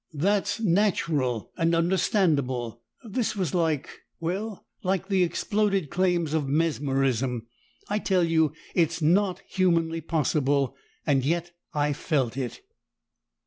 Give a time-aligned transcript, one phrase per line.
[0.15, 7.45] That's natural and understandable; this was like well, like the exploded claims of Mesmerism.
[7.87, 10.75] I tell you, it's not humanly possible
[11.05, 12.61] and yet I felt it!"